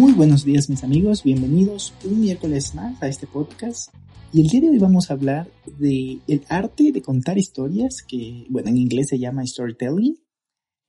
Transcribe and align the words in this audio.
Muy 0.00 0.14
buenos 0.14 0.46
días 0.46 0.70
mis 0.70 0.82
amigos, 0.82 1.22
bienvenidos 1.24 1.92
un 2.04 2.22
miércoles 2.22 2.74
más 2.74 3.02
a 3.02 3.06
este 3.06 3.26
podcast. 3.26 3.94
Y 4.32 4.40
el 4.40 4.46
día 4.46 4.62
de 4.62 4.70
hoy 4.70 4.78
vamos 4.78 5.10
a 5.10 5.12
hablar 5.12 5.46
de 5.66 6.20
el 6.26 6.42
arte 6.48 6.90
de 6.90 7.02
contar 7.02 7.36
historias, 7.36 8.02
que 8.08 8.46
bueno, 8.48 8.70
en 8.70 8.78
inglés 8.78 9.08
se 9.10 9.18
llama 9.18 9.44
storytelling. 9.44 10.16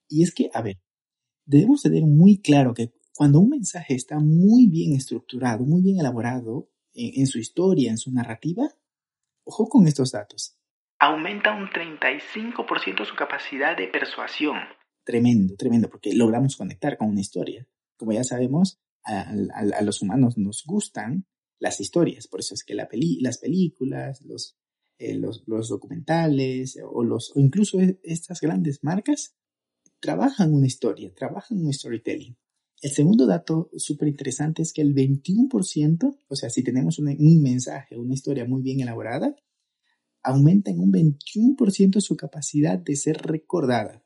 Y 0.08 0.23
es 0.23 0.34
que, 0.34 0.50
a 0.53 0.62
ver, 0.62 0.77
debemos 1.45 1.81
tener 1.81 2.03
muy 2.03 2.41
claro 2.41 2.73
que 2.73 2.94
cuando 3.13 3.41
un 3.41 3.50
mensaje 3.50 3.95
está 3.95 4.17
muy 4.17 4.70
bien 4.70 4.94
estructurado, 4.94 5.66
muy 5.66 5.81
bien 5.81 6.00
elaborado 6.00 6.70
en, 6.94 7.20
en 7.20 7.28
su 7.28 7.38
historia, 7.38 7.91
en 7.91 7.98
su 7.98 8.14
narrativa, 8.14 8.64
ojo 9.44 9.67
con 9.67 9.88
estos 9.88 10.14
datos. 10.14 10.55
Aumenta 11.00 11.53
un 11.53 11.67
35% 11.67 13.05
su 13.05 13.16
capacidad 13.17 13.75
de 13.75 13.89
persuasión. 13.89 14.55
Tremendo, 15.03 15.58
tremendo, 15.58 15.89
porque 15.89 16.14
logramos 16.14 16.55
conectar 16.55 16.98
con 16.98 17.09
una 17.09 17.20
historia 17.20 17.67
como 18.02 18.14
ya 18.14 18.23
sabemos, 18.23 18.81
a, 19.04 19.82
los 19.82 20.02
humanos 20.02 20.38
nos 20.38 20.64
gustan 20.66 21.26
las 21.59 21.80
historias, 21.80 22.28
por 22.28 22.40
eso 22.40 22.54
es 22.55 22.64
que 22.64 22.73
la 22.73 22.90
las 23.20 23.38
películas, 23.38 24.22
los, 24.23 24.58
eh, 24.98 25.16
los, 25.16 25.44
documentales 25.70 26.78
o, 26.84 27.03
los, 27.03 27.36
o 27.36 27.40
incluso 27.40 27.80
e, 27.80 28.00
estas 28.03 28.42
grandes 28.42 28.84
marcas 28.84 29.36
trabajan 30.00 30.53
una 30.53 30.67
historia, 30.67 31.14
trabajan 31.14 31.64
un 31.64 31.72
storytelling. 31.72 32.36
El 32.81 32.90
segundo 32.90 33.28
dato 33.28 33.70
súper 33.78 34.08
interesante 34.08 34.64
es 34.64 34.73
que 34.73 34.81
el 34.81 34.95
21%, 34.95 36.18
o 36.28 36.36
sea, 36.36 36.50
si 36.50 36.64
tenemos 36.64 36.97
un, 36.97 37.09
un 37.09 37.42
mensaje, 37.42 37.95
una 37.95 38.16
historia 38.16 38.45
muy 38.45 38.64
bien 38.64 38.80
elaborada, 38.80 39.36
aumenta 40.23 40.72
en 40.72 40.80
un 40.80 40.92
21% 40.92 42.00
su 42.00 42.16
capacidad 42.16 42.80
de 42.80 42.95
ser 42.95 43.18
recordada. 43.18 44.03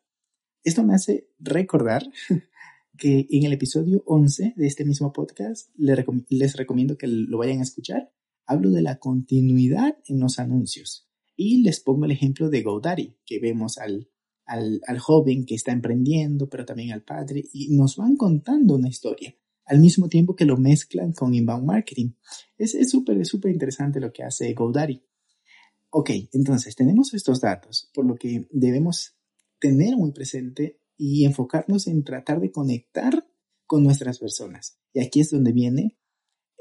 Esto 0.64 0.84
me 0.84 0.96
hace 0.96 1.30
recordar 1.40 2.04
que 2.98 3.28
en 3.30 3.44
el 3.44 3.54
episodio 3.54 4.04
11 4.06 4.54
de 4.56 4.68
este 4.68 4.86
mismo 4.86 5.12
podcast 5.14 5.70
les, 5.78 6.56
recomiendo 6.56 6.98
que 6.98 7.08
lo 7.08 7.38
vayan 7.38 7.60
a 7.60 7.64
escuchar. 7.64 8.12
Hablo 8.46 8.72
de 8.72 8.82
la 8.82 9.00
continuidad 9.00 9.98
en 10.08 10.20
los 10.20 10.40
anuncios 10.40 11.10
y 11.36 11.62
les 11.64 11.80
pongo 11.80 12.06
el 12.06 12.12
ejemplo 12.12 12.50
de 12.50 12.62
GoDaddy, 12.62 13.18
que 13.26 13.40
vemos 13.40 13.78
al, 13.78 14.10
al, 14.46 15.00
joven 15.00 15.46
que 15.46 15.56
está 15.56 15.72
emprendiendo, 15.72 16.48
pero 16.48 16.66
también 16.66 16.92
al 16.92 17.04
padre, 17.04 17.44
y 17.52 17.76
nos 17.76 17.98
van 17.98 18.16
contando 18.16 18.76
una 18.76 18.90
historia 18.90 19.36
al 19.66 19.80
mismo 19.80 20.08
tiempo 20.08 20.36
que 20.36 20.46
lo 20.46 20.58
mezclan 20.58 21.12
con 21.12 21.34
inbound 21.34 21.66
marketing. 21.66 22.12
Es 22.58 22.78
súper, 22.90 23.26
súper 23.26 23.52
interesante 23.52 24.00
lo 24.00 24.14
que 24.14 24.24
hace 24.24 24.54
GoDaddy. 24.54 25.02
Ok, 25.90 26.12
entonces 26.34 26.76
tenemos 26.76 27.14
estos 27.14 27.42
datos, 27.42 27.90
por 27.94 28.06
lo 28.06 28.16
que 28.16 28.48
debemos 28.52 29.16
tener 29.60 29.96
muy 29.98 30.12
presente 30.12 30.80
y 30.98 31.26
enfocarnos 31.26 31.88
en 31.88 32.04
tratar 32.04 32.40
de 32.40 32.52
conectar 32.52 33.28
con 33.66 33.84
nuestras 33.84 34.20
personas. 34.20 34.80
Y 34.94 35.02
aquí 35.02 35.20
es 35.20 35.32
donde 35.32 35.52
viene 35.52 35.98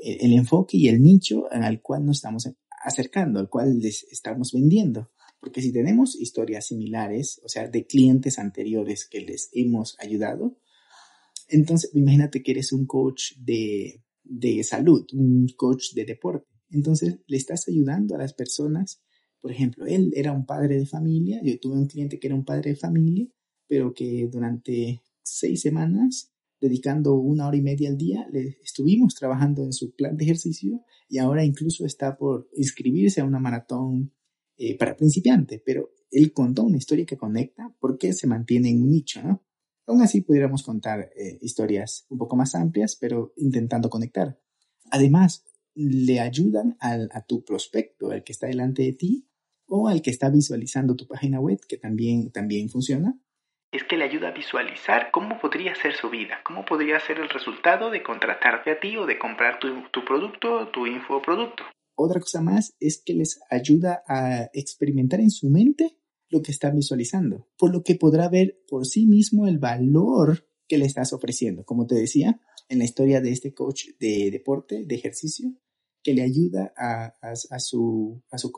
eh, 0.02 0.18
el 0.20 0.32
enfoque 0.32 0.76
y 0.76 0.88
el 0.88 1.02
nicho 1.02 1.50
al 1.50 1.80
cual 1.82 2.04
nos 2.04 2.18
estamos 2.18 2.48
acercando, 2.82 3.40
al 3.40 3.48
cual 3.48 3.78
les 3.78 4.04
estamos 4.04 4.52
vendiendo. 4.52 5.10
Porque 5.40 5.60
si 5.60 5.72
tenemos 5.72 6.16
historias 6.16 6.66
similares, 6.66 7.40
o 7.44 7.48
sea, 7.48 7.68
de 7.68 7.86
clientes 7.86 8.38
anteriores 8.38 9.06
que 9.06 9.20
les 9.20 9.50
hemos 9.52 9.96
ayudado, 10.00 10.58
entonces 11.48 11.90
imagínate 11.94 12.42
que 12.42 12.52
eres 12.52 12.72
un 12.72 12.86
coach 12.86 13.34
de, 13.36 14.02
de 14.22 14.64
salud, 14.64 15.06
un 15.12 15.46
coach 15.56 15.92
de 15.94 16.06
deporte. 16.06 16.48
Entonces 16.70 17.18
le 17.26 17.36
estás 17.36 17.68
ayudando 17.68 18.14
a 18.14 18.18
las 18.18 18.32
personas. 18.32 19.02
Por 19.40 19.52
ejemplo, 19.52 19.84
él 19.84 20.12
era 20.16 20.32
un 20.32 20.46
padre 20.46 20.78
de 20.78 20.86
familia, 20.86 21.40
yo 21.44 21.60
tuve 21.60 21.74
un 21.74 21.86
cliente 21.86 22.18
que 22.18 22.28
era 22.28 22.34
un 22.34 22.46
padre 22.46 22.70
de 22.70 22.76
familia 22.76 23.28
pero 23.66 23.92
que 23.94 24.28
durante 24.30 25.02
seis 25.22 25.60
semanas, 25.62 26.32
dedicando 26.60 27.14
una 27.14 27.46
hora 27.46 27.56
y 27.56 27.62
media 27.62 27.88
al 27.88 27.96
día, 27.96 28.26
le 28.32 28.58
estuvimos 28.62 29.14
trabajando 29.14 29.64
en 29.64 29.72
su 29.72 29.94
plan 29.94 30.16
de 30.16 30.24
ejercicio 30.24 30.82
y 31.08 31.18
ahora 31.18 31.44
incluso 31.44 31.84
está 31.84 32.16
por 32.16 32.48
inscribirse 32.54 33.20
a 33.20 33.24
una 33.24 33.38
maratón 33.38 34.12
eh, 34.56 34.76
para 34.78 34.96
principiante, 34.96 35.62
pero 35.64 35.90
él 36.10 36.32
contó 36.32 36.62
una 36.62 36.76
historia 36.76 37.04
que 37.04 37.16
conecta 37.16 37.74
porque 37.80 38.12
se 38.12 38.26
mantiene 38.26 38.70
en 38.70 38.82
un 38.82 38.90
nicho, 38.90 39.22
¿no? 39.22 39.44
Aún 39.86 40.00
así 40.00 40.22
pudiéramos 40.22 40.62
contar 40.62 41.10
eh, 41.16 41.38
historias 41.42 42.06
un 42.08 42.18
poco 42.18 42.36
más 42.36 42.54
amplias, 42.54 42.96
pero 42.96 43.34
intentando 43.36 43.90
conectar. 43.90 44.40
Además, 44.90 45.44
le 45.74 46.20
ayudan 46.20 46.76
al, 46.80 47.10
a 47.12 47.26
tu 47.26 47.44
prospecto, 47.44 48.10
al 48.10 48.24
que 48.24 48.32
está 48.32 48.46
delante 48.46 48.82
de 48.82 48.92
ti, 48.92 49.28
o 49.66 49.88
al 49.88 50.02
que 50.02 50.10
está 50.10 50.30
visualizando 50.30 50.94
tu 50.94 51.06
página 51.06 51.40
web, 51.40 51.60
que 51.68 51.76
también, 51.76 52.30
también 52.30 52.68
funciona, 52.68 53.20
es 53.74 53.84
que 53.84 53.96
le 53.96 54.04
ayuda 54.04 54.28
a 54.28 54.32
visualizar 54.32 55.10
cómo 55.12 55.38
podría 55.40 55.74
ser 55.74 55.94
su 55.94 56.08
vida, 56.08 56.40
cómo 56.44 56.64
podría 56.64 57.00
ser 57.00 57.18
el 57.18 57.28
resultado 57.28 57.90
de 57.90 58.02
contratarte 58.02 58.70
a 58.70 58.80
ti 58.80 58.96
o 58.96 59.06
de 59.06 59.18
comprar 59.18 59.58
tu, 59.58 59.68
tu 59.92 60.04
producto, 60.04 60.68
tu 60.68 60.86
infoproducto. 60.86 61.64
Otra 61.96 62.20
cosa 62.20 62.40
más 62.40 62.74
es 62.80 63.02
que 63.04 63.14
les 63.14 63.40
ayuda 63.50 64.02
a 64.06 64.48
experimentar 64.52 65.20
en 65.20 65.30
su 65.30 65.50
mente 65.50 65.98
lo 66.28 66.42
que 66.42 66.52
están 66.52 66.76
visualizando, 66.76 67.48
por 67.56 67.72
lo 67.72 67.82
que 67.82 67.94
podrá 67.94 68.28
ver 68.28 68.60
por 68.68 68.86
sí 68.86 69.06
mismo 69.06 69.46
el 69.46 69.58
valor 69.58 70.48
que 70.66 70.78
le 70.78 70.86
estás 70.86 71.12
ofreciendo. 71.12 71.64
Como 71.64 71.86
te 71.86 71.94
decía, 71.94 72.40
en 72.68 72.78
la 72.78 72.84
historia 72.84 73.20
de 73.20 73.30
este 73.30 73.54
coach 73.54 73.88
de 74.00 74.30
deporte, 74.30 74.84
de 74.84 74.94
ejercicio, 74.94 75.52
que 76.02 76.14
le 76.14 76.22
ayuda 76.22 76.72
a, 76.76 77.16
a, 77.22 77.60
su, 77.60 78.22
a 78.30 78.38
su 78.38 78.52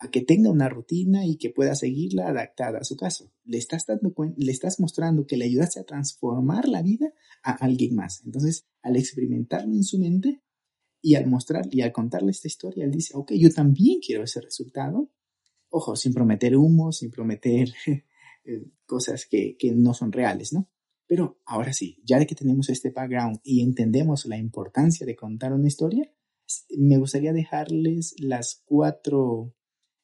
a 0.00 0.10
que 0.10 0.22
tenga 0.22 0.50
una 0.50 0.68
rutina 0.68 1.26
y 1.26 1.36
que 1.36 1.50
pueda 1.50 1.74
seguirla 1.74 2.28
adaptada 2.28 2.78
a 2.78 2.84
su 2.84 2.96
caso. 2.96 3.30
Le 3.44 3.58
estás, 3.58 3.84
dando 3.86 4.14
le 4.36 4.50
estás 4.50 4.80
mostrando 4.80 5.26
que 5.26 5.36
le 5.36 5.44
ayudaste 5.44 5.78
a 5.78 5.84
transformar 5.84 6.68
la 6.68 6.80
vida 6.82 7.12
a 7.42 7.52
alguien 7.52 7.94
más. 7.94 8.22
Entonces, 8.24 8.66
al 8.80 8.96
experimentarlo 8.96 9.74
en 9.74 9.84
su 9.84 9.98
mente 9.98 10.42
y 11.02 11.16
al 11.16 11.26
mostrar 11.26 11.68
y 11.70 11.82
al 11.82 11.92
contarle 11.92 12.30
esta 12.30 12.48
historia, 12.48 12.84
él 12.84 12.90
dice, 12.90 13.12
ok, 13.14 13.32
yo 13.32 13.52
también 13.52 14.00
quiero 14.00 14.24
ese 14.24 14.40
resultado. 14.40 15.12
Ojo, 15.68 15.94
sin 15.96 16.14
prometer 16.14 16.56
humo, 16.56 16.92
sin 16.92 17.10
prometer 17.10 17.70
eh, 17.86 18.64
cosas 18.86 19.26
que, 19.26 19.56
no 19.74 19.92
son 19.92 20.12
reales, 20.12 20.54
¿no? 20.54 20.70
Pero 21.06 21.42
ahora 21.44 21.74
sí, 21.74 22.00
ya 22.06 22.18
de 22.18 22.26
que 22.26 22.34
tenemos 22.34 22.70
este 22.70 22.90
background 22.90 23.40
y 23.42 23.60
entendemos 23.60 24.24
la 24.24 24.38
importancia 24.38 25.04
de 25.04 25.14
contar 25.14 25.52
una 25.52 25.68
historia, 25.68 26.10
me 26.78 26.96
gustaría 26.96 27.34
dejarles 27.34 28.14
las 28.18 28.62
cuatro 28.64 29.54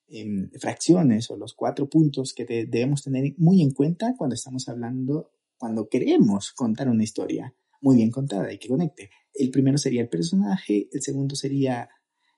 Em, 0.09 0.49
fracciones 0.61 1.29
o 1.33 1.37
los 1.37 1.55
cuatro 1.55 1.89
puntos 1.89 2.33
que 2.33 2.45
debemos 2.45 3.03
tener 3.03 3.35
muy 3.39 3.61
en 3.61 3.73
cuenta 3.73 4.15
cuando 4.17 4.35
estamos 4.35 4.69
hablando, 4.69 5.33
cuando 5.59 5.89
queremos 5.89 6.53
contar 6.53 6.89
una 6.89 7.03
historia 7.03 7.53
muy 7.81 7.97
bien 7.97 8.13
contada 8.13 8.53
y 8.53 8.59
que 8.59 8.69
conecte. 8.69 9.11
El 9.35 9.51
primero 9.51 9.79
sería 9.79 10.03
el 10.03 10.09
personaje, 10.09 10.89
el 10.93 11.03
segundo 11.03 11.35
sería 11.35 11.89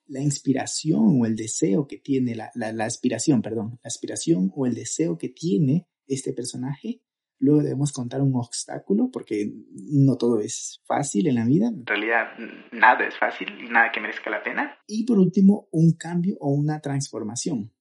la 0.06 0.22
inspiración 0.22 1.20
o 1.20 1.26
el 1.26 1.36
deseo 1.36 1.86
que 1.86 1.98
tiene, 1.98 2.34
la, 2.34 2.50
aspiración, 2.86 3.42
perdón, 3.42 3.78
la 3.82 3.88
aspiración 3.88 4.50
o 4.56 4.64
el 4.64 4.74
deseo 4.74 5.18
que 5.18 5.28
tiene 5.28 5.86
este 6.06 6.32
personaje. 6.32 7.02
Luego 7.40 7.62
debemos 7.62 7.92
contar 7.92 8.20
un 8.20 8.34
obstáculo 8.34 9.10
porque 9.12 9.52
no 9.92 10.16
todo 10.16 10.40
es 10.40 10.80
fácil 10.86 11.28
en 11.28 11.36
la 11.36 11.44
vida. 11.44 11.68
En 11.68 11.86
realidad, 11.86 12.26
nada 12.72 13.06
es 13.06 13.16
fácil 13.16 13.48
y 13.64 13.68
nada 13.68 13.90
que 13.92 14.00
merezca 14.00 14.30
la 14.30 14.42
pena. 14.42 14.76
Y 14.86 15.04
por 15.04 15.18
último, 15.18 15.68
un 15.70 15.92
cambio 15.92 16.36
o 16.40 16.50
una 16.50 16.80
transformación. 16.80 17.72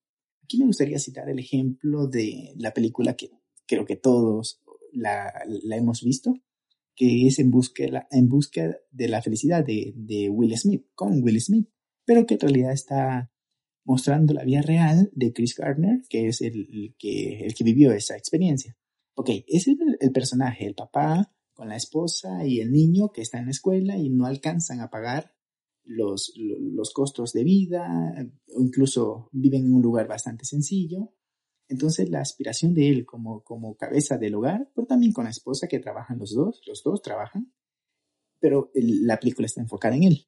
Aquí 0.43 0.59
me 0.59 0.65
gustaría 0.65 0.99
citar 0.99 1.27
el 1.29 1.39
ejemplo 1.39 2.07
de 2.07 2.53
la 2.57 2.71
película 2.71 3.15
que 3.15 3.31
creo 3.65 3.85
que 3.85 3.95
todos 3.95 4.61
la, 4.93 5.33
hemos 5.71 6.03
visto, 6.03 6.33
que 6.95 7.27
es 7.27 7.39
en 7.39 7.51
búsqueda, 7.51 8.07
en 8.11 8.29
búsqueda 8.29 8.77
de 8.91 9.07
la 9.07 9.21
felicidad 9.21 9.65
de, 9.65 9.93
de 9.95 10.29
Will 10.29 10.57
Smith, 10.57 10.85
con 10.95 11.21
Will 11.23 11.41
Smith, 11.41 11.67
pero 12.05 12.25
que 12.25 12.35
en 12.35 12.39
realidad 12.39 12.71
está 12.71 13.31
mostrando 13.83 14.33
la 14.33 14.43
vida 14.43 14.61
real 14.61 15.09
de 15.13 15.33
Chris 15.33 15.55
Gardner, 15.55 16.01
que 16.09 16.27
es 16.27 16.41
el, 16.41 16.95
que, 16.99 17.45
el 17.45 17.53
que 17.53 17.63
vivió 17.63 17.91
esa 17.91 18.17
experiencia. 18.17 18.77
Ok, 19.19 19.31
ese 19.47 19.71
es 19.71 19.77
el, 19.99 20.11
personaje, 20.11 20.67
el 20.67 20.75
papá 20.75 21.33
con 21.55 21.69
la 21.69 21.75
esposa 21.75 22.45
y 22.45 22.59
el 22.59 22.71
niño 22.71 23.11
que 23.11 23.23
está 23.23 23.39
en 23.39 23.45
la 23.45 23.51
escuela 23.51 23.97
y 23.97 24.11
no 24.11 24.27
alcanzan 24.27 24.79
a 24.79 24.91
pagar 24.91 25.33
los, 25.83 26.33
los 26.37 26.93
costos 26.93 27.33
de 27.33 27.43
vida, 27.43 28.13
o 28.55 28.61
incluso 28.61 29.29
viven 29.31 29.65
en 29.65 29.73
un 29.73 29.81
lugar 29.81 30.07
bastante 30.07 30.45
sencillo. 30.45 31.15
Entonces 31.67 32.11
la 32.11 32.21
aspiración 32.21 32.75
de 32.75 32.89
él 32.89 33.05
como, 33.07 33.43
como 33.43 33.75
cabeza 33.75 34.19
del 34.19 34.35
hogar, 34.35 34.69
pero 34.75 34.85
también 34.85 35.13
con 35.13 35.23
la 35.23 35.31
esposa 35.31 35.67
que 35.67 35.79
trabajan 35.79 36.19
los 36.19 36.35
dos, 36.35 36.61
los 36.67 36.83
dos 36.83 37.01
trabajan, 37.01 37.51
pero 38.39 38.69
la 38.75 39.19
película 39.19 39.47
está 39.47 39.61
enfocada 39.61 39.95
en 39.95 40.03
él. 40.03 40.27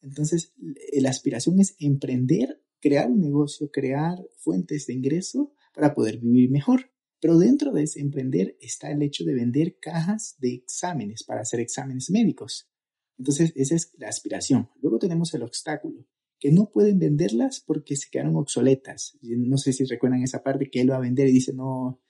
Entonces, 0.00 0.54
la 0.94 1.10
aspiración 1.10 1.60
es 1.60 1.76
emprender, 1.78 2.64
crear 2.80 3.10
un 3.10 3.20
negocio, 3.20 3.70
crear 3.70 4.16
fuentes 4.38 4.86
de 4.86 4.94
ingreso 4.94 5.52
para 5.74 5.94
poder 5.94 6.20
vivir 6.20 6.50
mejor. 6.50 6.90
Pero 7.20 7.38
dentro 7.38 7.72
de 7.72 7.82
ese 7.82 8.00
emprender 8.00 8.56
está 8.60 8.90
el 8.90 9.02
hecho 9.02 9.24
de 9.24 9.34
vender 9.34 9.78
cajas 9.78 10.36
de 10.38 10.54
exámenes 10.54 11.22
para 11.22 11.42
hacer 11.42 11.60
exámenes 11.60 12.10
médicos. 12.10 12.70
Entonces, 13.18 13.52
esa 13.54 13.74
es 13.74 13.92
la 13.98 14.08
aspiración. 14.08 14.70
Luego 14.80 14.98
tenemos 14.98 15.34
el 15.34 15.42
obstáculo, 15.42 16.06
que 16.38 16.50
no 16.50 16.70
pueden 16.70 16.98
venderlas 16.98 17.62
porque 17.64 17.96
se 17.96 18.08
quedaron 18.10 18.36
obsoletas. 18.36 19.18
No 19.20 19.58
sé 19.58 19.74
si 19.74 19.84
recuerdan 19.84 20.22
esa 20.22 20.42
parte 20.42 20.70
que 20.70 20.80
él 20.80 20.90
va 20.90 20.96
a 20.96 21.00
vender 21.00 21.28
y 21.28 21.32
dice, 21.32 21.52
no, 21.52 22.00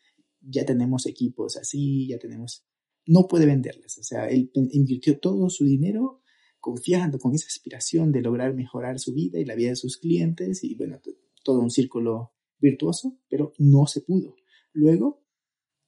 ya 0.41 0.65
tenemos 0.65 1.07
equipos 1.07 1.57
así, 1.57 2.07
ya 2.09 2.19
tenemos... 2.19 2.65
No 3.07 3.27
puede 3.27 3.47
venderlas. 3.47 3.99
O 3.99 4.05
sea, 4.05 4.29
él 4.29 4.53
invirtió 4.55 5.19
todo 5.19 5.51
su 5.51 5.65
dinero 5.65 6.23
confiando 6.61 7.19
con 7.19 7.35
esa 7.35 7.47
aspiración 7.49 8.13
de 8.13 8.21
lograr 8.21 8.55
mejorar 8.55 9.01
su 9.01 9.13
vida 9.13 9.41
y 9.41 9.45
la 9.45 9.57
vida 9.57 9.71
de 9.71 9.77
sus 9.77 9.97
clientes 9.97 10.63
y 10.63 10.77
bueno, 10.77 11.01
todo 11.43 11.59
un 11.61 11.71
círculo 11.71 12.35
virtuoso, 12.61 13.19
pero 13.29 13.55
no 13.59 13.87
se 13.87 14.03
pudo. 14.03 14.37
Luego, 14.73 15.21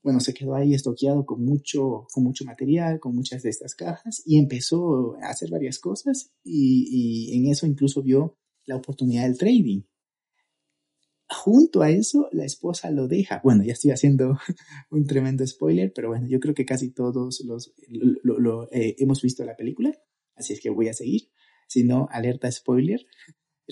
bueno, 0.02 0.19
se 0.19 0.34
quedó 0.34 0.55
ahí 0.55 0.75
estoqueado 0.75 1.25
con 1.25 1.44
mucho, 1.44 2.06
con 2.12 2.25
mucho 2.25 2.44
material, 2.44 2.99
con 2.99 3.14
muchas 3.14 3.43
de 3.43 3.50
estas 3.50 3.75
cajas 3.75 4.23
y 4.26 4.38
empezó 4.38 5.17
a 5.23 5.31
hacer 5.31 5.50
varias 5.50 5.79
cosas 5.79 6.32
y, 6.43 7.37
en 7.37 7.46
eso 7.46 7.67
incluso 7.67 8.02
vio 8.02 8.37
la 8.64 8.76
oportunidad 8.76 9.25
del 9.25 9.38
trading. 9.38 9.82
Junto 11.29 11.82
a 11.82 11.90
eso, 11.90 12.29
la 12.32 12.44
esposa 12.44 12.90
lo 12.90 13.08
deja. 13.08 13.40
Bueno, 13.43 13.62
ya 13.64 13.73
estoy 13.73 13.93
haciendo 13.93 14.38
un 14.90 15.06
tremendo 15.06 15.46
spoiler, 15.46 15.93
pero 15.94 16.08
bueno, 16.08 16.26
yo 16.28 16.40
creo 16.40 16.55
que 16.55 16.67
casi 16.67 16.90
todos 16.90 17.40
los 17.46 17.73
lo, 17.88 18.38
lo, 18.38 18.73
eh, 18.73 18.96
hemos 18.99 19.23
visto 19.23 19.44
la 19.44 19.56
película, 19.56 19.96
así 20.35 20.52
es 20.52 20.61
que 20.61 20.70
voy 20.70 20.88
a 20.88 20.94
seguir. 20.94 21.31
Si 21.69 21.85
no, 21.85 22.08
alerta 22.11 22.50
spoiler. 22.50 23.06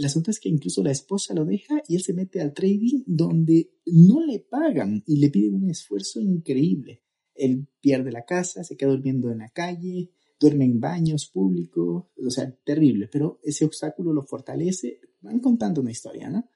El 0.01 0.07
asunto 0.07 0.31
es 0.31 0.41
que 0.41 0.49
incluso 0.49 0.83
la 0.83 0.93
esposa 0.93 1.35
lo 1.35 1.45
deja 1.45 1.83
y 1.87 1.95
él 1.95 2.01
se 2.01 2.15
mete 2.15 2.41
al 2.41 2.55
trading 2.55 3.03
donde 3.05 3.71
no 3.85 4.25
le 4.25 4.39
pagan 4.39 5.03
y 5.05 5.21
le 5.21 5.29
piden 5.29 5.57
un 5.57 5.69
esfuerzo 5.69 6.23
increíble. 6.23 7.03
Él 7.35 7.69
pierde 7.83 8.11
la 8.11 8.25
casa, 8.25 8.65
se 8.65 8.79
queda 8.79 8.93
durmiendo 8.93 9.31
en 9.31 9.41
la 9.41 9.51
calle, 9.51 10.11
duerme 10.41 10.65
en 10.65 10.81
baños 10.81 11.27
públicos, 11.27 12.07
o 12.17 12.31
sea, 12.31 12.51
terrible, 12.65 13.09
pero 13.13 13.41
ese 13.43 13.67
obstáculo 13.67 14.15
lo 14.15 14.23
fortalece. 14.23 15.01
Van 15.21 15.39
contando 15.39 15.83
una 15.83 15.91
historia, 15.91 16.31
¿no? 16.31 16.49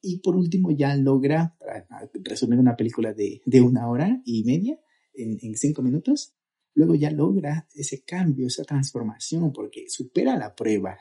Y 0.00 0.20
por 0.20 0.36
último 0.36 0.70
ya 0.70 0.94
logra, 0.94 1.56
para 1.58 1.88
resumir 2.22 2.60
una 2.60 2.76
película 2.76 3.12
de, 3.12 3.42
de 3.44 3.60
una 3.60 3.88
hora 3.88 4.22
y 4.24 4.44
media, 4.44 4.78
en 5.14 5.56
cinco 5.56 5.82
minutos, 5.82 6.36
luego 6.74 6.94
ya 6.94 7.10
logra 7.10 7.66
ese 7.74 8.04
cambio, 8.04 8.46
esa 8.46 8.62
transformación, 8.62 9.52
porque 9.52 9.86
supera 9.88 10.38
la 10.38 10.54
prueba, 10.54 10.96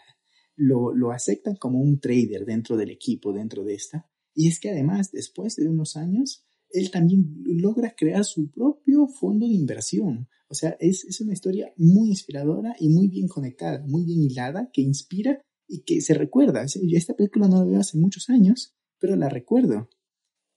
lo, 0.55 0.94
lo 0.94 1.11
aceptan 1.11 1.55
como 1.55 1.81
un 1.81 2.00
trader 2.00 2.45
dentro 2.45 2.77
del 2.77 2.91
equipo, 2.91 3.33
dentro 3.33 3.63
de 3.63 3.75
esta. 3.75 4.09
Y 4.35 4.47
es 4.47 4.59
que 4.59 4.69
además, 4.69 5.11
después 5.11 5.55
de 5.55 5.67
unos 5.67 5.95
años, 5.95 6.45
él 6.69 6.89
también 6.89 7.44
logra 7.45 7.94
crear 7.95 8.25
su 8.25 8.50
propio 8.50 9.07
fondo 9.07 9.47
de 9.47 9.53
inversión. 9.53 10.27
O 10.50 10.55
sea, 10.55 10.75
es, 10.79 11.05
es, 11.05 11.21
una 11.21 11.33
historia 11.33 11.71
muy 11.77 12.09
inspiradora 12.09 12.75
y 12.79 12.89
muy 12.89 13.07
bien 13.07 13.27
conectada, 13.27 13.83
muy 13.88 14.05
bien 14.05 14.21
hilada, 14.21 14.69
que 14.73 14.81
inspira 14.81 15.41
y 15.67 15.83
que 15.83 16.01
se 16.01 16.13
recuerda. 16.13 16.65
Yo 16.65 16.97
esta 16.97 17.15
película 17.15 17.47
no 17.47 17.59
la 17.59 17.71
veo 17.71 17.79
hace 17.79 17.97
muchos 17.97 18.29
años, 18.29 18.75
pero 18.99 19.15
la 19.15 19.29
recuerdo. 19.29 19.89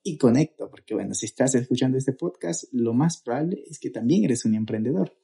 Y 0.03 0.19
conecto, 0.19 0.71
porque 0.71 0.95
bueno, 0.95 1.15
si 1.15 1.27
estás 1.27 1.55
escuchando 1.55 1.99
este 1.99 2.13
podcast, 2.13 2.65
lo 2.73 2.95
más 2.95 3.21
probable 3.23 3.65
es 3.67 3.79
que 3.79 3.91
también 3.91 4.25
eres 4.25 4.45
un 4.45 4.55
emprendedor. 4.55 5.19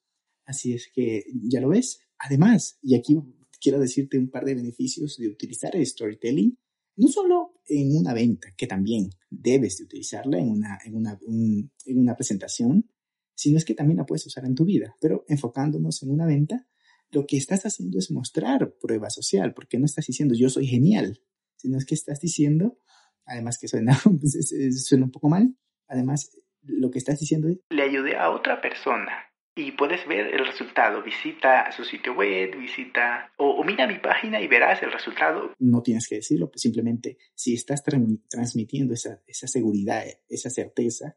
Así 0.44 0.74
es 0.74 0.90
que, 0.92 1.24
ya 1.48 1.60
lo 1.60 1.68
ves. 1.68 2.00
Además, 2.18 2.78
y 2.82 2.96
aquí 2.96 3.16
quiero 3.62 3.78
decirte 3.78 4.18
un 4.18 4.28
par 4.28 4.44
de 4.44 4.54
beneficios 4.54 5.16
de 5.16 5.28
utilizar 5.28 5.74
el 5.76 5.86
storytelling, 5.86 6.58
no 6.96 7.08
solo 7.08 7.54
en 7.66 7.96
una 7.96 8.12
venta, 8.12 8.52
que 8.56 8.66
también 8.66 9.10
debes 9.30 9.78
de 9.78 9.84
utilizarla 9.84 10.38
en 10.38 10.50
una, 10.50 10.78
en 10.84 10.96
una, 10.96 11.18
en 11.26 11.98
una 11.98 12.16
presentación, 12.16 12.90
sino 13.34 13.56
es 13.56 13.64
que 13.64 13.74
también 13.74 13.98
la 13.98 14.04
puedes 14.04 14.26
usar 14.26 14.44
en 14.44 14.54
tu 14.54 14.64
vida. 14.64 14.94
Pero 15.00 15.24
enfocándonos 15.28 16.02
en 16.02 16.10
una 16.10 16.26
venta, 16.26 16.66
lo 17.10 17.26
que 17.26 17.36
estás 17.36 17.64
haciendo 17.64 17.98
es 17.98 18.10
mostrar 18.10 18.74
prueba 18.80 19.08
social, 19.10 19.54
porque 19.54 19.78
no 19.78 19.86
estás 19.86 20.06
diciendo 20.06 20.34
yo 20.34 20.50
soy 20.50 20.66
genial, 20.66 21.22
sino 21.56 21.78
es 21.78 21.86
que 21.86 21.94
estás 21.94 22.20
diciendo, 22.20 22.78
además 23.24 23.58
que 23.58 23.68
suena, 23.68 23.98
pues, 24.20 24.54
suena 24.86 25.04
un 25.04 25.12
poco 25.12 25.28
mal, 25.28 25.56
además 25.86 26.30
lo 26.62 26.90
que 26.90 26.98
estás 26.98 27.20
diciendo 27.20 27.48
es, 27.48 27.58
le 27.70 27.82
ayudé 27.82 28.16
a 28.16 28.30
otra 28.30 28.60
persona 28.60 29.31
y 29.54 29.72
puedes 29.72 30.06
ver 30.06 30.34
el 30.34 30.46
resultado. 30.46 31.02
Visita 31.02 31.70
su 31.72 31.84
sitio 31.84 32.14
web, 32.14 32.56
visita 32.58 33.32
o, 33.36 33.62
mira 33.64 33.86
mi 33.86 33.98
página 33.98 34.40
y 34.40 34.48
verás 34.48 34.82
el 34.82 34.92
resultado. 34.92 35.52
No 35.58 35.82
tienes 35.82 36.08
que 36.08 36.16
decirlo, 36.16 36.50
pues 36.50 36.62
simplemente 36.62 37.18
si 37.34 37.54
estás 37.54 37.82
transmitiendo 37.82 38.94
esa, 38.94 39.20
seguridad, 39.28 40.04
esa 40.28 40.50
certeza, 40.50 41.16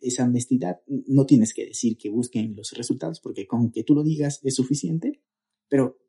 esa 0.00 0.24
honestidad, 0.24 0.80
no 0.86 1.26
tienes 1.26 1.54
que 1.54 1.66
decir 1.66 1.96
que 1.96 2.10
busquen 2.10 2.54
los 2.54 2.72
resultados 2.72 3.20
porque 3.20 3.46
con 3.46 3.70
que 3.70 3.84
tú 3.84 3.94
lo 3.94 4.02
digas 4.02 4.40
es 4.42 4.54
suficiente. 4.54 5.20
Pero 5.68 6.00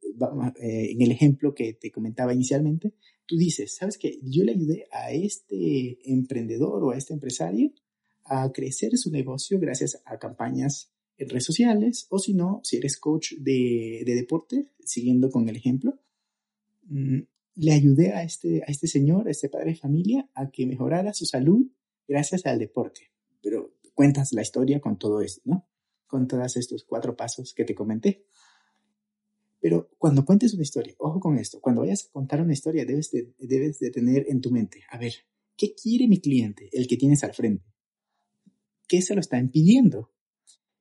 eh, 0.59 0.91
en 0.91 1.01
el 1.01 1.11
ejemplo 1.11 1.53
que 1.53 1.73
te 1.73 1.91
comentaba 1.91 2.33
inicialmente, 2.33 2.95
tú 3.25 3.37
dices, 3.37 3.75
¿sabes 3.75 3.97
qué? 3.97 4.19
Yo 4.23 4.43
le 4.43 4.53
ayudé 4.53 4.87
a 4.91 5.11
este 5.11 5.99
emprendedor 6.11 6.83
o 6.83 6.91
a 6.91 6.97
este 6.97 7.13
empresario 7.13 7.71
a 8.25 8.51
crecer 8.51 8.97
su 8.97 9.11
negocio 9.11 9.59
gracias 9.59 10.01
a 10.05 10.17
campañas 10.17 10.91
en 11.17 11.29
redes 11.29 11.45
sociales 11.45 12.07
o 12.09 12.19
si 12.19 12.33
no, 12.33 12.61
si 12.63 12.77
eres 12.77 12.97
coach 12.97 13.33
de, 13.37 14.03
deporte, 14.05 14.71
siguiendo 14.83 15.29
con 15.29 15.47
el 15.49 15.55
ejemplo, 15.55 15.99
mm, 16.83 17.19
le 17.55 17.73
ayudé 17.73 18.13
a 18.13 18.23
este, 18.23 18.63
a 18.63 18.71
este 18.71 18.87
señor, 18.87 19.27
a 19.27 19.31
este 19.31 19.49
padre 19.49 19.71
de 19.71 19.77
familia, 19.77 20.29
a 20.33 20.49
que 20.49 20.65
mejorara 20.65 21.13
su 21.13 21.25
salud 21.25 21.67
gracias 22.07 22.45
al 22.45 22.59
deporte. 22.59 23.11
Pero 23.41 23.75
cuentas 23.93 24.33
la 24.33 24.41
historia 24.41 24.79
con 24.79 24.97
todo 24.97 25.21
esto, 25.21 25.41
¿no? 25.45 25.67
Con 26.07 26.27
todos 26.27 26.57
estos 26.57 26.83
cuatro 26.83 27.15
pasos 27.15 27.53
que 27.53 27.65
te 27.65 27.75
comenté. 27.75 28.25
Pero 29.59 29.91
cuando 29.97 30.25
cuentes 30.25 30.53
una 30.53 30.63
historia, 30.63 30.95
ojo 30.97 31.19
con 31.19 31.37
esto, 31.37 31.61
cuando 31.61 31.81
vayas 31.81 32.07
a 32.07 32.11
contar 32.11 32.41
una 32.41 32.53
historia 32.53 32.83
debes 32.83 33.11
debes 33.37 33.79
de 33.79 33.91
tener 33.91 34.25
en 34.27 34.41
tu 34.41 34.49
mente, 34.49 34.83
a 34.89 34.97
ver, 34.97 35.13
¿qué 35.55 35.75
quiere 35.75 36.07
mi 36.07 36.19
cliente, 36.19 36.69
el 36.71 36.87
que 36.87 36.97
tienes 36.97 37.23
al 37.23 37.33
frente? 37.33 37.63
¿Qué 38.87 39.01
se 39.01 39.13
lo 39.13 39.21
está 39.21 39.37
impidiendo? 39.37 40.11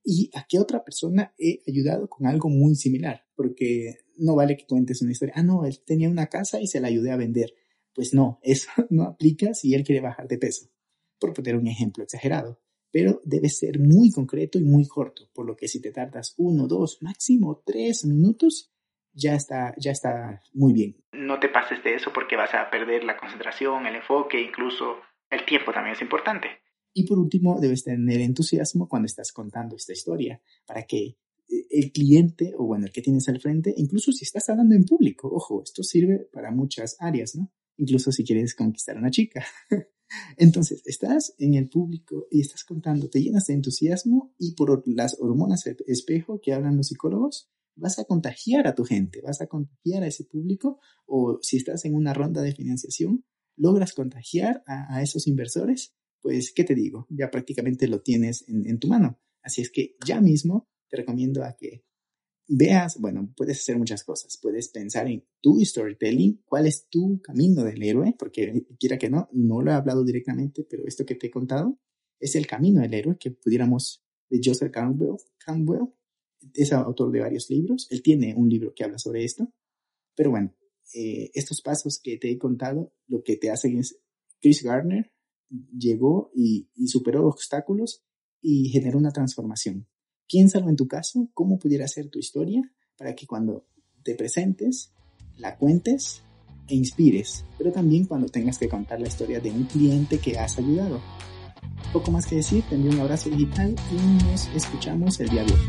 Y 0.05 0.31
a 0.35 0.47
qué 0.49 0.59
otra 0.59 0.85
persona 0.85 1.35
he 1.39 1.61
ayudado 1.67 2.09
con 2.09 2.27
algo 2.27 2.49
muy 2.49 2.75
similar, 2.75 3.25
porque 3.35 3.97
no 4.17 4.35
vale 4.35 4.57
que 4.57 4.67
cuentes 4.67 5.03
una 5.03 5.13
historia, 5.13 5.35
ah, 5.37 5.43
no, 5.43 5.65
él 5.65 5.81
tenía 5.85 6.09
una 6.09 6.27
casa 6.27 6.61
y 6.61 6.67
se 6.67 6.81
la 6.81 6.89
ayudé 6.89 7.11
a 7.11 7.17
vender. 7.17 7.55
Pues 7.95 8.15
no, 8.15 8.39
eso 8.43 8.71
no 8.91 9.05
aplica 9.05 9.55
si 9.55 9.75
él 9.75 9.85
quiere 9.85 10.01
bajar 10.01 10.29
de 10.29 10.39
peso, 10.39 10.71
por 11.19 11.33
poner 11.33 11.57
un 11.57 11.67
ejemplo 11.67 12.05
exagerado, 12.05 12.61
pero 12.91 13.21
debe 13.25 13.49
ser 13.49 13.79
muy 13.79 14.11
concreto 14.11 14.59
y 14.59 14.65
muy 14.65 14.87
corto, 14.87 15.29
por 15.35 15.47
lo 15.47 15.57
que 15.57 15.69
si 15.69 15.81
te 15.81 15.93
tardas 15.93 16.35
uno, 16.39 16.67
dos, 16.67 16.99
máximo 17.03 17.63
tres 17.65 18.05
minutos, 18.05 18.73
ya 19.13 19.35
está, 19.35 19.75
ya 19.77 19.91
está 19.91 20.41
muy 20.53 20.73
bien. 20.73 20.97
No 21.13 21.41
te 21.41 21.49
pases 21.49 21.83
de 21.83 21.95
eso 21.95 22.13
porque 22.13 22.37
vas 22.37 22.55
a 22.55 22.71
perder 22.71 23.05
la 23.05 23.17
concentración, 23.17 23.87
el 23.87 23.97
enfoque, 23.97 24.41
incluso 24.41 24.97
el 25.29 25.45
tiempo 25.45 25.73
también 25.73 25.95
es 25.97 26.03
importante. 26.03 26.49
Y 26.93 27.07
por 27.07 27.19
último, 27.19 27.61
debes 27.61 27.85
tener 27.85 28.21
entusiasmo 28.21 28.89
cuando 28.89 29.07
estás 29.07 29.33
contando 29.33 29.77
esta 29.77 29.93
historia, 29.93 30.43
para 30.67 30.85
que 30.85 31.05
eh, 31.49 31.67
el 31.71 31.93
cliente, 31.93 32.55
o 32.57 32.67
bueno, 32.67 32.87
el 32.87 32.93
que 32.93 33.03
tienes 33.03 33.29
al 33.29 33.41
frente, 33.41 33.73
incluso 33.77 34.13
si 34.13 34.25
estás 34.25 34.49
hablando 34.49 34.75
en 34.75 34.85
público, 34.85 35.29
ojo, 35.33 35.63
esto 35.63 35.83
sirve 35.83 36.29
para 36.33 36.51
muchas 36.51 36.97
áreas, 36.99 37.37
¿no? 37.37 37.53
Incluso 37.77 38.13
si 38.13 38.25
quieres 38.25 38.55
conquistar 38.55 38.97
a 38.97 39.01
una 39.01 39.11
chica. 39.11 39.45
Entonces, 40.37 40.83
estás 40.85 41.35
en 41.39 41.55
el 41.55 41.69
público 41.69 42.27
y 42.31 42.41
estás 42.41 42.65
contando, 42.65 43.09
te 43.09 43.23
llenas 43.23 43.47
de 43.47 43.55
entusiasmo 43.55 44.35
y 44.39 44.55
por 44.55 44.83
las 44.87 45.17
hormonas 45.21 45.65
espejo 45.87 46.41
que 46.41 46.53
hablan 46.53 46.77
los 46.77 46.89
psicólogos, 46.89 47.49
vas 47.77 48.01
a 48.01 48.05
contagiar 48.05 48.67
a 48.67 48.75
tu 48.75 48.85
gente, 48.85 49.21
vas 49.23 49.41
a 49.41 49.47
contagiar 49.47 50.03
a 50.03 50.09
ese 50.09 50.25
público 50.25 50.81
o 51.07 51.39
si 51.43 51.57
estás 51.57 51.85
en 51.85 51.95
una 51.95 52.13
ronda 52.13 52.43
de 52.43 52.53
financiación, 52.53 53.25
logras 53.57 53.93
contagiar 53.93 54.65
a 54.67 55.01
esos 55.01 55.29
inversores 55.29 55.95
pues, 56.21 56.53
¿qué 56.53 56.65
te 56.65 56.75
digo? 56.75 57.07
Ya 57.11 57.31
prácticamente 57.31 57.87
lo 57.89 58.01
tienes 58.03 58.45
en, 58.49 58.79
tu 58.79 58.89
mano. 58.89 59.21
Así 59.43 59.63
es 59.63 59.71
que 59.71 59.97
ya 60.07 60.21
mismo 60.21 60.69
te 60.89 60.99
recomiendo 60.99 61.45
a 61.45 61.57
que 61.57 61.85
veas, 62.47 62.99
bueno, 62.99 63.33
puedes 63.37 63.59
hacer 63.59 63.79
muchas 63.79 64.05
cosas. 64.05 64.39
Puedes 64.41 64.69
pensar 64.69 65.07
en 65.07 65.25
tu 65.41 65.65
storytelling, 65.65 66.43
cuál 66.45 66.67
es 66.67 66.89
tu 66.89 67.21
camino 67.23 67.65
del 67.65 67.83
héroe, 67.83 68.15
porque 68.19 68.67
quiera 68.79 68.99
que 68.99 69.09
no, 69.09 69.29
no 69.33 69.63
lo 69.63 69.71
he 69.71 69.75
hablado 69.75 70.05
directamente, 70.05 70.67
pero 70.69 70.85
esto 70.87 71.07
que 71.07 71.15
te 71.15 71.29
he 71.29 71.31
contado 71.31 71.79
es 72.19 72.35
el 72.37 72.47
camino 72.47 72.81
del 72.81 72.95
héroe 72.95 73.17
que 73.19 73.31
pudiéramos, 73.31 74.05
de 74.29 74.41
Joseph 74.45 74.71
Campbell, 74.71 75.17
Campbell 75.39 75.89
es 76.55 76.73
autor 76.73 77.11
de 77.11 77.21
varios 77.21 77.51
libros, 77.51 77.89
él 77.91 78.03
tiene 78.03 78.35
un 78.35 78.49
libro 78.49 78.73
que 78.75 78.85
habla 78.85 78.99
sobre 78.99 79.25
esto, 79.25 79.53
pero 80.15 80.31
bueno, 80.31 80.55
eh, 80.95 81.31
estos 81.35 81.63
pasos 81.63 82.01
que 82.03 82.17
te 82.17 82.31
he 82.31 82.39
contado, 82.39 82.93
lo 83.07 83.23
que 83.23 83.37
te 83.37 83.51
hacen 83.51 83.79
es 83.79 83.99
Chris 84.41 84.63
Gardner, 84.63 85.13
llegó 85.77 86.31
y, 86.35 86.69
superó 86.87 87.27
obstáculos 87.27 88.03
y 88.41 88.69
generó 88.69 88.99
una 88.99 89.13
transformación. 89.13 89.87
Piénsalo 90.27 90.69
en 90.69 90.77
tu 90.77 90.87
caso, 90.87 91.29
cómo 91.35 91.59
pudiera 91.59 91.89
ser 91.89 92.09
tu 92.09 92.19
historia 92.19 92.63
para 92.97 93.15
que 93.15 93.27
cuando 93.27 93.67
te 94.03 94.15
presentes 94.15 94.93
la 95.37 95.57
cuentes 95.57 96.23
e 96.69 96.75
inspires, 96.75 97.45
pero 97.59 97.73
también 97.73 98.05
cuando 98.07 98.29
tengas 98.29 98.59
que 98.59 98.69
contar 98.69 99.01
la 99.01 99.09
historia 99.09 99.41
de 99.41 99.51
un 99.51 99.65
cliente 99.65 100.19
que 100.19 100.39
has 100.39 100.59
ayudado. 100.59 101.01
Poco 101.93 102.11
más 102.11 102.27
que 102.27 102.37
decir, 102.37 102.63
te 102.69 102.77
envío 102.77 102.93
un 102.93 103.01
abrazo 103.01 103.29
digital 103.31 103.75
y 103.91 104.25
nos 104.25 104.47
escuchamos 104.55 105.19
el 105.21 105.29
día 105.31 105.45
de 105.45 105.53
hoy. 105.53 105.61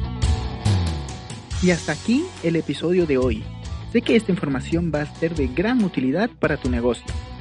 Y 1.63 1.71
hasta 1.71 1.93
aquí 1.93 2.23
el 2.43 2.55
episodio 2.55 3.05
de 3.05 3.17
hoy. 3.17 3.43
Sé 3.91 4.01
que 4.01 4.15
esta 4.15 4.31
información 4.31 4.91
va 4.93 5.01
a 5.01 5.15
ser 5.19 5.35
de 5.35 5.47
gran 5.47 5.83
utilidad 5.83 6.29
para 6.39 6.57
tu 6.57 6.69
negocio, 6.69 7.05